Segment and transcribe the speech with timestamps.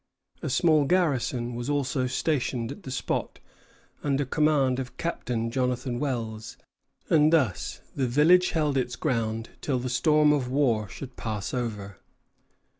[0.41, 3.37] A small garrison was also stationed at the spot,
[4.03, 6.57] under command of Captain Jonathan Wells,
[7.11, 11.99] and thus the village held its ground till the storm of war should pass over.